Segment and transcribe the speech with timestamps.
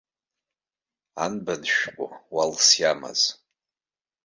[1.23, 2.05] Анбан шәҟәы
[2.35, 3.21] уалс иамаз.